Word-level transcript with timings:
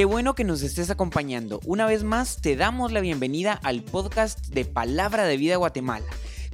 Qué 0.00 0.06
bueno 0.06 0.34
que 0.34 0.44
nos 0.44 0.62
estés 0.62 0.88
acompañando. 0.88 1.60
Una 1.66 1.84
vez 1.84 2.04
más 2.04 2.40
te 2.40 2.56
damos 2.56 2.90
la 2.90 3.00
bienvenida 3.00 3.52
al 3.52 3.82
podcast 3.82 4.46
de 4.46 4.64
Palabra 4.64 5.26
de 5.26 5.36
Vida 5.36 5.56
Guatemala. 5.56 6.06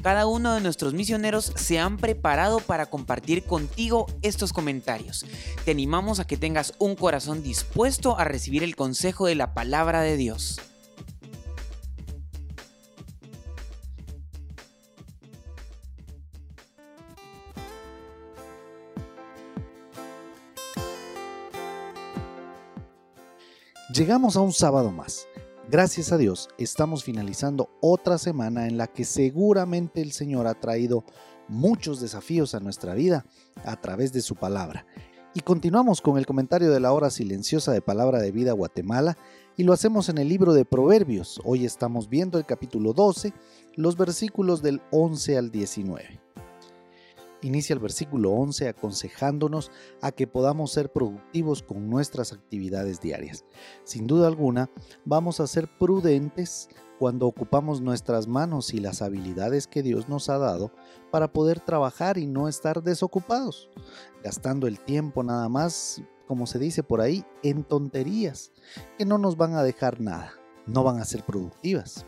Cada 0.03 0.27
uno 0.27 0.53
de 0.53 0.61
nuestros 0.61 0.95
misioneros 0.95 1.53
se 1.55 1.79
han 1.79 1.97
preparado 1.97 2.59
para 2.59 2.87
compartir 2.87 3.45
contigo 3.45 4.07
estos 4.23 4.53
comentarios. 4.53 5.25
Te 5.65 5.71
animamos 5.71 6.19
a 6.19 6.27
que 6.27 6.37
tengas 6.37 6.75
un 6.81 6.97
corazón 6.97 7.45
dispuesto 7.45 8.19
a 8.19 8.25
recibir 8.25 8.65
el 8.65 8.75
consejo 8.75 9.27
de 9.27 9.37
la 9.37 9.55
palabra 9.55 10.01
de 10.01 10.17
Dios. 10.17 10.61
Llegamos 23.97 24.37
a 24.37 24.43
un 24.43 24.53
sábado 24.53 24.93
más. 24.93 25.27
Gracias 25.71 26.13
a 26.13 26.19
Dios 26.19 26.51
estamos 26.59 27.03
finalizando 27.03 27.71
otra 27.81 28.19
semana 28.19 28.67
en 28.67 28.77
la 28.77 28.89
que 28.89 29.07
seguramente 29.07 30.03
el 30.03 30.13
Señor 30.13 30.47
ha 30.47 30.61
traído 30.61 31.03
muchos 31.49 31.99
desafíos 32.03 32.55
a 32.55 32.61
nuestra 32.61 32.93
vida 32.93 33.25
a 33.65 33.81
través 33.81 34.13
de 34.13 34.21
su 34.21 34.35
palabra. 34.35 34.87
Y 35.33 35.41
continuamos 35.41 36.03
con 36.03 36.19
el 36.19 36.27
comentario 36.27 36.71
de 36.71 36.81
la 36.81 36.93
hora 36.93 37.09
silenciosa 37.09 37.73
de 37.73 37.81
Palabra 37.81 38.19
de 38.19 38.33
Vida 38.33 38.53
Guatemala 38.53 39.17
y 39.57 39.63
lo 39.63 39.73
hacemos 39.73 40.11
en 40.11 40.19
el 40.19 40.29
libro 40.29 40.53
de 40.53 40.67
Proverbios. 40.67 41.41
Hoy 41.43 41.65
estamos 41.65 42.11
viendo 42.11 42.37
el 42.37 42.45
capítulo 42.45 42.93
12, 42.93 43.33
los 43.77 43.97
versículos 43.97 44.61
del 44.61 44.83
11 44.91 45.39
al 45.39 45.51
19 45.51 46.26
inicia 47.47 47.75
el 47.75 47.81
versículo 47.81 48.33
11 48.33 48.69
aconsejándonos 48.69 49.71
a 50.03 50.13
que 50.13 50.27
podamos 50.27 50.73
ser 50.73 50.93
productivos 50.93 51.63
con 51.63 51.89
nuestras 51.89 52.33
actividades 52.33 53.01
diarias. 53.01 53.45
Sin 53.85 54.07
duda 54.07 54.29
alguna, 54.29 54.71
vamos 55.05 55.41
a 55.41 55.47
ser 55.47 55.69
prudentes 55.79 56.69
cuando 56.99 57.27
ocupamos 57.27 57.81
nuestras 57.81 58.27
manos 58.27 58.73
y 58.73 58.79
las 58.79 59.03
habilidades 59.03 59.67
que 59.67 59.83
Dios 59.83 60.09
nos 60.09 60.29
ha 60.31 60.39
dado 60.39 60.73
para 61.11 61.33
poder 61.33 61.61
trabajar 61.61 62.19
y 62.19 62.27
no 62.27 62.49
estar 62.49 62.83
desocupados, 62.83 63.69
gastando 64.25 64.67
el 64.67 64.81
tiempo 64.81 65.23
nada 65.23 65.49
más, 65.49 66.03
como 66.27 66.47
se 66.47 66.59
dice 66.59 66.83
por 66.83 67.01
ahí, 67.01 67.25
en 67.43 67.65
tonterías 67.65 68.53
que 68.99 69.05
no 69.05 69.19
nos 69.19 69.37
van 69.37 69.55
a 69.55 69.63
dejar 69.63 70.01
nada, 70.01 70.33
no 70.67 70.83
van 70.83 70.99
a 70.99 71.05
ser 71.05 71.23
productivas 71.25 72.07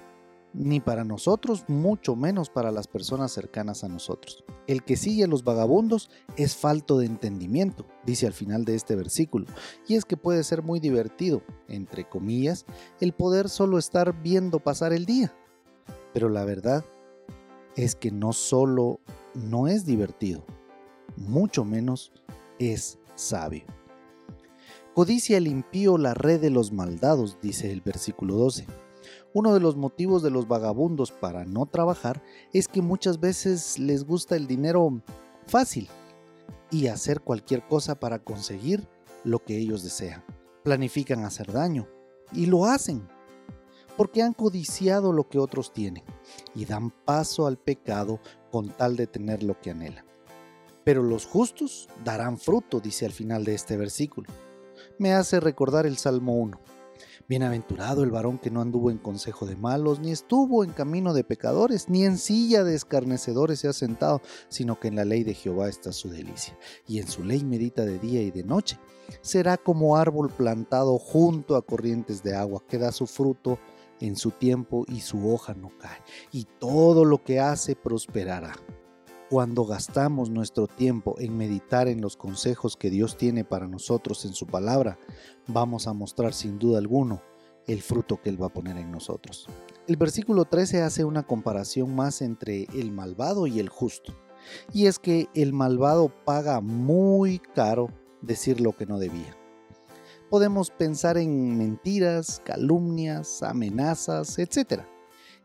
ni 0.55 0.81
para 0.81 1.05
nosotros, 1.05 1.65
mucho 1.69 2.17
menos 2.17 2.51
para 2.51 2.71
las 2.71 2.89
personas 2.89 3.33
cercanas 3.33 3.85
a 3.85 3.89
nosotros. 3.89 4.45
El 4.67 4.83
que 4.83 4.97
sigue 4.97 5.25
a 5.25 5.29
los 5.29 5.45
vagabundos 5.45 6.11
es 6.37 6.57
falto 6.57 6.99
de 6.99 7.07
entendimiento, 7.07 7.87
dice 8.05 8.27
al 8.27 8.33
final 8.33 8.65
de 8.65 8.75
este 8.75 8.97
versículo, 8.97 9.47
y 9.87 9.95
es 9.95 10.05
que 10.05 10.17
puede 10.17 10.43
ser 10.45 10.63
muy 10.63 10.81
divertido, 10.81 11.43
entre 11.69 12.09
comillas, 12.09 12.67
el 13.01 13.13
poder 13.13 13.49
solo 13.49 13.79
estar 13.79 14.23
viendo 14.23 14.61
pasar 14.61 14.93
el 14.93 15.07
día. 15.07 15.35
Pero 16.13 16.29
la 16.29 16.45
verdad 16.45 16.85
es 17.77 17.95
que 17.95 18.11
no 18.11 18.33
solo 18.33 19.01
no 19.35 19.69
es 19.69 19.85
divertido, 19.85 20.45
mucho 21.17 21.65
menos 21.65 22.13
es 22.59 22.99
sabio. 23.15 23.65
Codicia 24.95 25.37
el 25.37 25.47
impío 25.47 25.97
la 25.97 26.15
red 26.15 26.41
de 26.41 26.51
los 26.51 26.73
maldados, 26.73 27.39
dice 27.41 27.71
el 27.71 27.83
versículo 27.83 28.35
12 28.35 28.67
uno 29.35 29.55
de 29.55 29.61
los 29.61 29.77
motivos 29.77 30.23
de 30.23 30.31
los 30.31 30.49
vagabundos 30.49 31.13
para 31.13 31.45
no 31.45 31.67
trabajar 31.67 32.23
es 32.53 32.69
que 32.69 32.83
muchas 32.83 33.21
veces 33.21 33.79
les 33.79 34.05
gusta 34.05 34.37
el 34.37 34.47
dinero 34.47 35.03
fácil 35.47 35.89
y 36.71 36.89
hacer 36.89 37.21
cualquier 37.21 37.67
cosa 37.67 37.99
para 37.99 38.19
conseguir 38.19 38.89
lo 39.25 39.43
que 39.45 39.57
ellos 39.57 39.83
desean. 39.83 40.25
Planifican 40.63 41.25
hacer 41.25 41.53
daño 41.53 41.89
y 42.33 42.47
lo 42.47 42.67
hacen 42.67 43.09
porque 43.97 44.23
han 44.23 44.33
codiciado 44.33 45.13
lo 45.13 45.29
que 45.29 45.39
otros 45.39 45.73
tienen 45.73 46.05
y 46.55 46.65
dan 46.65 46.91
paso 46.91 47.47
al 47.47 47.59
pecado 47.59 48.21
con 48.51 48.69
tal 48.69 48.97
de 48.97 49.07
tener 49.07 49.43
lo 49.43 49.61
que 49.61 49.71
anhelan. 49.71 50.05
Pero 50.85 51.03
los 51.03 51.27
justos 51.27 51.89
darán 52.05 52.39
fruto, 52.39 52.81
dice 52.81 53.07
al 53.07 53.13
final 53.13 53.45
de 53.45 53.55
este 53.55 53.77
versículo. 53.77 54.33
Me 54.99 55.13
hace 55.13 55.41
recordar 55.41 55.85
el 55.85 55.99
Salmo 55.99 56.37
1. 56.37 56.61
Bienaventurado 57.29 58.03
el 58.03 58.11
varón 58.11 58.39
que 58.39 58.51
no 58.51 58.61
anduvo 58.61 58.91
en 58.91 58.99
consejo 58.99 59.47
de 59.47 59.57
malos, 59.57 60.01
ni 60.01 60.11
estuvo 60.11 60.65
en 60.65 60.73
camino 60.73 61.15
de 61.15 61.25
pecadores, 61.25 61.89
ni 61.89 62.05
en 62.05 62.19
silla 62.19 62.65
de 62.65 62.75
escarnecedores 62.75 63.61
se 63.61 63.69
ha 63.69 63.73
sentado, 63.73 64.21
sino 64.49 64.79
que 64.79 64.89
en 64.89 64.97
la 64.97 65.05
ley 65.05 65.25
de 65.25 65.35
Jehová 65.35 65.69
está 65.69 65.93
su 65.93 66.09
delicia, 66.09 66.59
y 66.87 66.99
en 66.99 67.09
su 67.09 67.25
ley 67.25 67.45
medita 67.45 67.85
de 67.85 67.99
día 67.99 68.23
y 68.23 68.31
de 68.31 68.45
noche. 68.45 68.79
Será 69.21 69.57
como 69.57 69.97
árbol 69.97 70.31
plantado 70.31 70.99
junto 70.99 71.57
a 71.57 71.63
corrientes 71.63 72.23
de 72.23 72.35
agua, 72.35 72.63
que 72.69 72.79
da 72.79 72.93
su 72.93 73.07
fruto 73.07 73.59
en 74.01 74.17
su 74.17 74.31
tiempo 74.31 74.85
y 74.89 75.01
su 75.01 75.33
hoja 75.33 75.55
no 75.55 75.71
cae, 75.79 76.03
y 76.33 76.45
todo 76.59 77.05
lo 77.05 77.23
que 77.25 77.41
hace 77.41 77.75
prosperará. 77.75 78.55
Cuando 79.31 79.67
gastamos 79.67 80.31
nuestro 80.31 80.67
tiempo 80.67 81.17
en 81.19 81.37
meditar 81.37 81.87
en 81.87 82.01
los 82.01 82.17
consejos 82.17 82.79
que 82.79 82.89
Dios 82.89 83.19
tiene 83.19 83.45
para 83.45 83.69
nosotros 83.69 84.25
en 84.25 84.33
su 84.33 84.47
palabra, 84.47 84.99
vamos 85.47 85.87
a 85.87 85.93
mostrar 85.93 86.33
sin 86.33 86.59
duda 86.59 86.79
alguno 86.79 87.21
el 87.67 87.83
fruto 87.83 88.19
que 88.23 88.31
Él 88.31 88.43
va 88.43 88.47
a 88.47 88.53
poner 88.55 88.79
en 88.79 88.91
nosotros. 88.91 89.47
El 89.87 89.99
versículo 89.99 90.47
13 90.47 90.81
hace 90.81 91.05
una 91.05 91.25
comparación 91.25 91.95
más 91.95 92.23
entre 92.23 92.69
el 92.73 92.91
malvado 92.91 93.47
y 93.47 93.61
el 93.61 93.69
justo. 93.69 94.15
Y 94.73 94.87
es 94.87 94.99
que 94.99 95.29
el 95.35 95.53
malvado 95.53 96.11
paga 96.25 96.63
muy 96.63 97.39
caro 97.39 97.91
decir 98.23 98.63
lo 98.63 98.73
que 98.75 98.87
no 98.87 98.99
debía. 98.99 99.37
Podemos 100.31 100.71
pensar 100.71 101.19
en 101.19 101.59
mentiras, 101.59 102.41
calumnias, 102.47 103.43
amenazas, 103.43 104.39
etc 104.39 104.85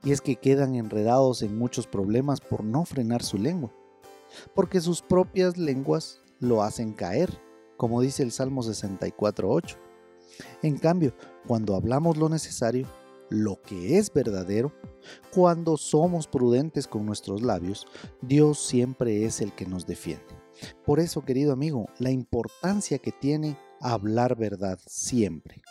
y 0.03 0.11
es 0.11 0.21
que 0.21 0.35
quedan 0.35 0.75
enredados 0.75 1.41
en 1.41 1.57
muchos 1.57 1.87
problemas 1.87 2.41
por 2.41 2.63
no 2.63 2.85
frenar 2.85 3.23
su 3.23 3.37
lengua, 3.37 3.73
porque 4.53 4.81
sus 4.81 5.01
propias 5.01 5.57
lenguas 5.57 6.21
lo 6.39 6.61
hacen 6.61 6.93
caer, 6.93 7.29
como 7.77 8.01
dice 8.01 8.23
el 8.23 8.31
Salmo 8.31 8.61
64.8. 8.63 9.77
En 10.61 10.77
cambio, 10.77 11.15
cuando 11.47 11.75
hablamos 11.75 12.17
lo 12.17 12.27
necesario, 12.27 12.87
lo 13.29 13.61
que 13.61 13.97
es 13.97 14.11
verdadero, 14.11 14.73
cuando 15.33 15.77
somos 15.77 16.27
prudentes 16.27 16.87
con 16.87 17.05
nuestros 17.05 17.41
labios, 17.41 17.85
Dios 18.21 18.59
siempre 18.59 19.25
es 19.25 19.41
el 19.41 19.53
que 19.53 19.65
nos 19.65 19.85
defiende. 19.85 20.25
Por 20.85 20.99
eso, 20.99 21.23
querido 21.23 21.53
amigo, 21.53 21.87
la 21.97 22.11
importancia 22.11 22.99
que 22.99 23.11
tiene 23.11 23.57
hablar 23.79 24.35
verdad 24.35 24.79
siempre 24.85 25.63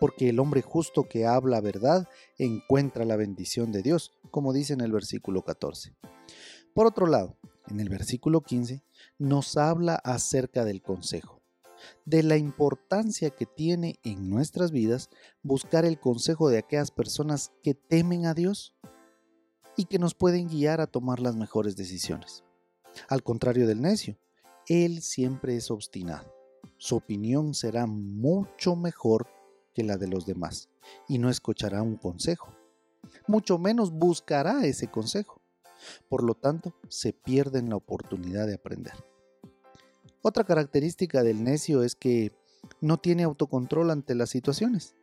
porque 0.00 0.30
el 0.30 0.40
hombre 0.40 0.62
justo 0.62 1.08
que 1.08 1.26
habla 1.26 1.60
verdad 1.60 2.08
encuentra 2.38 3.04
la 3.04 3.16
bendición 3.16 3.70
de 3.70 3.82
Dios, 3.82 4.12
como 4.30 4.52
dice 4.52 4.72
en 4.72 4.80
el 4.80 4.90
versículo 4.90 5.42
14. 5.44 5.94
Por 6.74 6.86
otro 6.86 7.06
lado, 7.06 7.36
en 7.68 7.80
el 7.80 7.88
versículo 7.88 8.40
15 8.40 8.82
nos 9.18 9.56
habla 9.56 9.94
acerca 9.96 10.64
del 10.64 10.82
consejo, 10.82 11.42
de 12.06 12.22
la 12.22 12.38
importancia 12.38 13.30
que 13.30 13.44
tiene 13.44 14.00
en 14.02 14.30
nuestras 14.30 14.70
vidas 14.70 15.10
buscar 15.42 15.84
el 15.84 16.00
consejo 16.00 16.48
de 16.48 16.58
aquellas 16.58 16.90
personas 16.90 17.52
que 17.62 17.74
temen 17.74 18.24
a 18.24 18.34
Dios 18.34 18.74
y 19.76 19.84
que 19.84 19.98
nos 19.98 20.14
pueden 20.14 20.48
guiar 20.48 20.80
a 20.80 20.86
tomar 20.86 21.20
las 21.20 21.36
mejores 21.36 21.76
decisiones. 21.76 22.42
Al 23.08 23.22
contrario 23.22 23.66
del 23.66 23.82
necio, 23.82 24.18
él 24.66 25.02
siempre 25.02 25.56
es 25.56 25.70
obstinado. 25.70 26.34
Su 26.78 26.96
opinión 26.96 27.54
será 27.54 27.86
mucho 27.86 28.76
mejor 28.76 29.28
que 29.74 29.82
la 29.82 29.96
de 29.96 30.08
los 30.08 30.26
demás 30.26 30.68
y 31.08 31.18
no 31.18 31.30
escuchará 31.30 31.82
un 31.82 31.96
consejo. 31.96 32.54
Mucho 33.26 33.58
menos 33.58 33.92
buscará 33.92 34.64
ese 34.64 34.88
consejo. 34.88 35.40
Por 36.08 36.22
lo 36.22 36.34
tanto, 36.34 36.74
se 36.88 37.12
pierde 37.12 37.62
la 37.62 37.76
oportunidad 37.76 38.46
de 38.46 38.54
aprender. 38.54 38.92
Otra 40.22 40.44
característica 40.44 41.22
del 41.22 41.42
necio 41.42 41.82
es 41.82 41.94
que 41.94 42.32
no 42.80 42.98
tiene 42.98 43.22
autocontrol 43.22 43.90
ante 43.90 44.14
las 44.14 44.30
situaciones. 44.30 44.94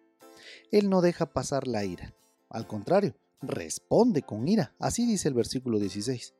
Él 0.71 0.89
no 0.89 1.01
deja 1.01 1.33
pasar 1.33 1.67
la 1.67 1.83
ira. 1.83 2.13
Al 2.49 2.67
contrario, 2.67 3.15
responde 3.41 4.21
con 4.21 4.47
ira. 4.47 4.75
Así 4.79 5.07
dice 5.07 5.27
el 5.27 5.33
versículo 5.33 5.79
16. 5.79 6.35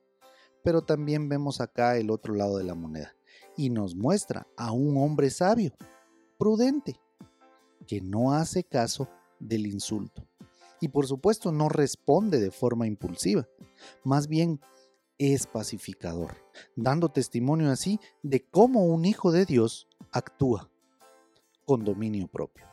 Pero 0.64 0.84
también 0.84 1.30
vemos 1.30 1.60
acá 1.60 1.98
el 1.98 2.12
otro 2.12 2.36
lado 2.36 2.58
de 2.58 2.64
la 2.64 2.76
moneda 2.76 3.16
y 3.56 3.72
nos 3.72 3.96
muestra 3.96 4.48
a 4.56 4.72
un 4.72 4.98
hombre 4.98 5.32
sabio, 5.32 5.74
prudente, 6.38 7.00
que 7.88 8.02
no 8.02 8.34
hace 8.34 8.64
caso 8.64 9.10
del 9.40 9.66
insulto. 9.66 10.28
Y 10.80 10.90
por 10.90 11.08
supuesto 11.08 11.52
no 11.52 11.70
responde 11.70 12.40
de 12.40 12.52
forma 12.52 12.86
impulsiva, 12.86 13.48
más 14.04 14.28
bien 14.28 14.60
es 15.18 15.48
pacificador, 15.48 16.36
dando 16.76 17.10
testimonio 17.10 17.72
así 17.72 18.00
de 18.22 18.46
cómo 18.46 18.86
un 18.86 19.06
hijo 19.06 19.32
de 19.32 19.46
Dios 19.46 19.88
actúa 20.12 20.70
con 21.66 21.84
dominio 21.84 22.28
propio. 22.28 22.66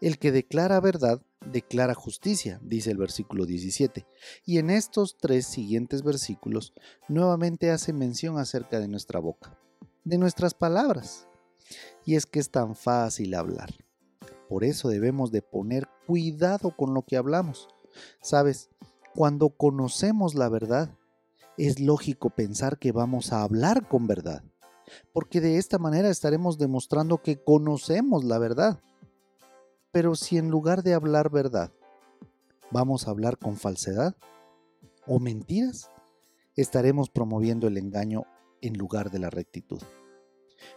El 0.00 0.18
que 0.18 0.30
declara 0.30 0.78
verdad, 0.80 1.20
declara 1.44 1.94
justicia, 1.94 2.60
dice 2.62 2.92
el 2.92 2.98
versículo 2.98 3.46
17. 3.46 4.06
Y 4.44 4.58
en 4.58 4.70
estos 4.70 5.16
tres 5.18 5.46
siguientes 5.46 6.04
versículos 6.04 6.72
nuevamente 7.08 7.72
hace 7.72 7.92
mención 7.92 8.38
acerca 8.38 8.78
de 8.78 8.86
nuestra 8.86 9.18
boca, 9.18 9.58
de 10.04 10.18
nuestras 10.18 10.54
palabras. 10.54 11.26
Y 12.04 12.14
es 12.14 12.26
que 12.26 12.38
es 12.38 12.50
tan 12.50 12.76
fácil 12.76 13.34
hablar 13.34 13.87
Por 14.48 14.64
eso 14.64 14.88
debemos 14.88 15.30
de 15.30 15.42
poner 15.42 15.88
cuidado 16.06 16.74
con 16.76 16.94
lo 16.94 17.02
que 17.02 17.16
hablamos. 17.16 17.68
Sabes, 18.22 18.70
cuando 19.14 19.50
conocemos 19.50 20.34
la 20.34 20.48
verdad, 20.48 20.96
es 21.56 21.80
lógico 21.80 22.30
pensar 22.30 22.78
que 22.78 22.92
vamos 22.92 23.32
a 23.32 23.42
hablar 23.42 23.88
con 23.88 24.06
verdad, 24.06 24.42
porque 25.12 25.40
de 25.40 25.58
esta 25.58 25.78
manera 25.78 26.08
estaremos 26.08 26.56
demostrando 26.56 27.18
que 27.18 27.42
conocemos 27.42 28.24
la 28.24 28.38
verdad. 28.38 28.80
Pero 29.90 30.14
si 30.14 30.38
en 30.38 30.50
lugar 30.50 30.82
de 30.82 30.94
hablar 30.94 31.30
verdad, 31.30 31.72
vamos 32.70 33.06
a 33.06 33.10
hablar 33.10 33.38
con 33.38 33.56
falsedad 33.56 34.14
o 35.06 35.18
mentiras, 35.18 35.90
estaremos 36.54 37.10
promoviendo 37.10 37.66
el 37.66 37.76
engaño 37.76 38.24
en 38.60 38.74
lugar 38.78 39.10
de 39.10 39.18
la 39.18 39.30
rectitud. 39.30 39.82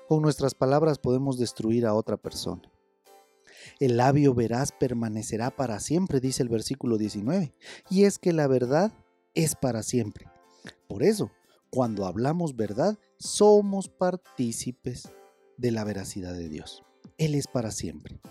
Con 0.07 0.21
nuestras 0.21 0.55
palabras 0.55 0.99
podemos 0.99 1.37
destruir 1.37 1.85
a 1.85 1.93
otra 1.93 2.17
persona. 2.17 2.61
El 3.81 3.97
labio 3.97 4.35
veraz 4.35 4.71
permanecerá 4.71 5.49
para 5.49 5.79
siempre, 5.79 6.19
dice 6.19 6.43
el 6.43 6.49
versículo 6.49 6.99
19. 6.99 7.51
Y 7.89 8.03
es 8.03 8.19
que 8.19 8.31
la 8.31 8.45
verdad 8.45 8.93
es 9.33 9.55
para 9.55 9.81
siempre. 9.81 10.27
Por 10.87 11.01
eso, 11.01 11.31
cuando 11.71 12.05
hablamos 12.05 12.55
verdad, 12.55 12.99
somos 13.17 13.89
partícipes 13.89 15.11
de 15.57 15.71
la 15.71 15.83
veracidad 15.83 16.35
de 16.35 16.47
Dios. 16.47 16.83
Él 17.17 17.33
es 17.33 17.47
para 17.47 17.71
siempre. 17.71 18.21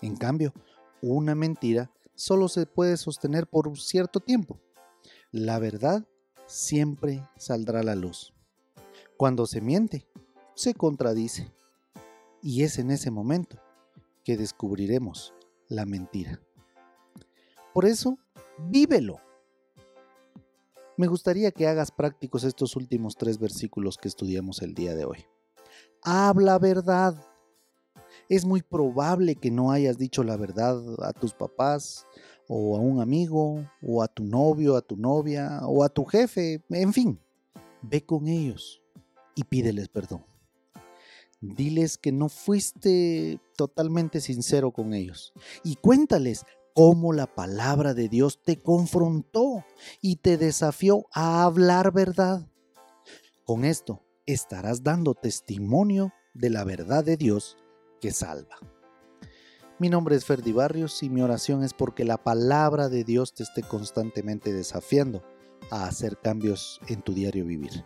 En 0.00 0.16
cambio, 0.16 0.54
una 1.02 1.34
mentira 1.34 1.92
solo 2.14 2.48
se 2.48 2.64
puede 2.64 2.96
sostener 2.96 3.46
por 3.46 3.78
cierto 3.78 4.20
tiempo. 4.20 4.58
La 5.32 5.58
verdad 5.58 6.08
siempre 6.46 7.28
saldrá 7.36 7.80
a 7.80 7.84
la 7.84 7.94
luz. 7.94 8.32
Cuando 9.18 9.44
se 9.44 9.60
miente, 9.60 10.08
se 10.54 10.72
contradice. 10.72 11.52
Y 12.40 12.62
es 12.62 12.78
en 12.78 12.90
ese 12.90 13.10
momento 13.10 13.60
que 14.24 14.36
descubriremos 14.36 15.34
la 15.68 15.86
mentira. 15.86 16.40
Por 17.72 17.86
eso, 17.86 18.18
vívelo. 18.58 19.18
Me 20.96 21.06
gustaría 21.06 21.50
que 21.50 21.66
hagas 21.66 21.90
prácticos 21.90 22.44
estos 22.44 22.76
últimos 22.76 23.16
tres 23.16 23.38
versículos 23.38 23.96
que 23.96 24.08
estudiamos 24.08 24.62
el 24.62 24.74
día 24.74 24.94
de 24.94 25.04
hoy. 25.04 25.26
Habla 26.02 26.58
verdad. 26.58 27.14
Es 28.28 28.44
muy 28.44 28.62
probable 28.62 29.36
que 29.36 29.50
no 29.50 29.72
hayas 29.72 29.98
dicho 29.98 30.22
la 30.22 30.36
verdad 30.36 30.78
a 31.02 31.12
tus 31.12 31.32
papás, 31.32 32.06
o 32.48 32.76
a 32.76 32.80
un 32.80 33.00
amigo, 33.00 33.66
o 33.82 34.02
a 34.02 34.08
tu 34.08 34.24
novio, 34.24 34.76
a 34.76 34.82
tu 34.82 34.96
novia, 34.96 35.60
o 35.64 35.82
a 35.82 35.88
tu 35.88 36.04
jefe, 36.04 36.62
en 36.68 36.92
fin. 36.92 37.18
Ve 37.80 38.04
con 38.04 38.28
ellos 38.28 38.82
y 39.34 39.44
pídeles 39.44 39.88
perdón. 39.88 40.24
Diles 41.42 41.98
que 41.98 42.12
no 42.12 42.28
fuiste 42.28 43.40
totalmente 43.56 44.20
sincero 44.20 44.70
con 44.70 44.94
ellos 44.94 45.32
y 45.64 45.74
cuéntales 45.74 46.44
cómo 46.72 47.12
la 47.12 47.26
palabra 47.26 47.94
de 47.94 48.08
Dios 48.08 48.40
te 48.44 48.62
confrontó 48.62 49.64
y 50.00 50.16
te 50.16 50.38
desafió 50.38 51.06
a 51.12 51.42
hablar 51.42 51.92
verdad. 51.92 52.48
Con 53.44 53.64
esto 53.64 54.04
estarás 54.24 54.84
dando 54.84 55.14
testimonio 55.14 56.12
de 56.32 56.50
la 56.50 56.62
verdad 56.62 57.04
de 57.04 57.16
Dios 57.16 57.56
que 58.00 58.12
salva. 58.12 58.56
Mi 59.80 59.88
nombre 59.88 60.14
es 60.14 60.24
Ferdi 60.24 60.52
Barrios 60.52 61.02
y 61.02 61.10
mi 61.10 61.22
oración 61.22 61.64
es 61.64 61.74
porque 61.74 62.04
la 62.04 62.22
palabra 62.22 62.88
de 62.88 63.02
Dios 63.02 63.34
te 63.34 63.42
esté 63.42 63.64
constantemente 63.64 64.52
desafiando 64.52 65.24
a 65.72 65.86
hacer 65.86 66.18
cambios 66.18 66.80
en 66.86 67.02
tu 67.02 67.12
diario 67.14 67.44
vivir. 67.44 67.84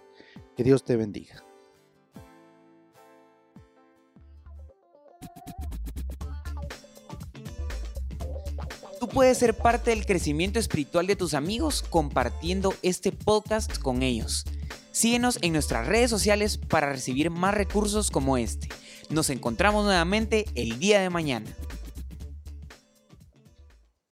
Que 0.57 0.63
Dios 0.63 0.85
te 0.85 0.97
bendiga. 0.97 1.43
Tú 9.07 9.13
puedes 9.13 9.39
ser 9.39 9.55
parte 9.55 9.91
del 9.91 10.05
crecimiento 10.05 10.59
espiritual 10.59 11.07
de 11.07 11.15
tus 11.15 11.35
amigos 11.35 11.85
compartiendo 11.89 12.75
este 12.83 13.13
podcast 13.13 13.79
con 13.79 14.03
ellos. 14.03 14.45
Síguenos 14.91 15.39
en 15.43 15.53
nuestras 15.53 15.87
redes 15.87 16.11
sociales 16.11 16.59
para 16.59 16.91
recibir 16.91 17.31
más 17.31 17.55
recursos 17.55 18.11
como 18.11 18.37
este. 18.37 18.69
Nos 19.09 19.31
encontramos 19.31 19.85
nuevamente 19.85 20.47
el 20.57 20.81
día 20.81 21.01
de 21.01 21.11
mañana. 21.11 21.47